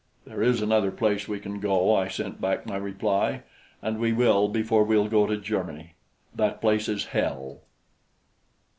[0.25, 3.43] "There is another place we can go," I sent back my reply,
[3.83, 5.93] "and we will before we'll go to Germany.
[6.33, 7.59] That place is hell."